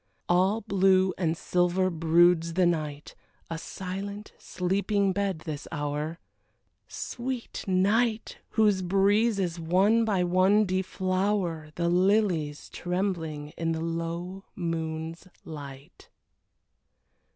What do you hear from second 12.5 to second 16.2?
trembling in the low moon's light.